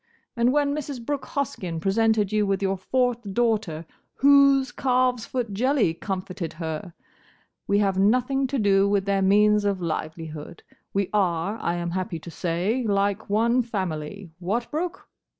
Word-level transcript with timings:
And 0.35 0.51
when 0.51 0.73
Mrs. 0.73 1.05
Brooke 1.05 1.27
Hoskyn 1.27 1.79
presented 1.79 2.31
you 2.31 2.47
with 2.47 2.63
your 2.63 2.75
fourth 2.75 3.21
daughter, 3.35 3.85
whose 4.15 4.71
calves 4.71 5.27
foot 5.27 5.53
jelly 5.53 5.93
comforted 5.93 6.53
her? 6.53 6.95
We 7.67 7.77
have 7.77 7.99
nothing 7.99 8.47
to 8.47 8.57
do 8.57 8.89
with 8.89 9.05
their 9.05 9.21
means 9.21 9.63
of 9.63 9.79
livelihood; 9.79 10.63
we 10.91 11.11
are, 11.13 11.59
I 11.59 11.75
am 11.75 11.91
happy 11.91 12.17
to 12.17 12.31
say, 12.31 12.83
like 12.87 13.29
one 13.29 13.61
family. 13.61 14.31
What, 14.39 14.71
Brooke?" 14.71 15.07